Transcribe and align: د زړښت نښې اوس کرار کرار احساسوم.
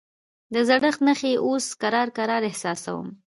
د 0.53 0.55
زړښت 0.67 1.01
نښې 1.07 1.31
اوس 1.45 1.65
کرار 1.81 2.07
کرار 2.17 2.41
احساسوم. 2.49 3.07